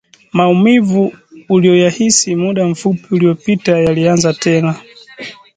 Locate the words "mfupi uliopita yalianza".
2.67-4.33